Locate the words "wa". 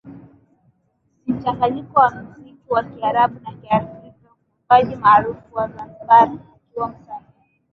1.99-2.09, 2.73-2.83, 5.55-5.67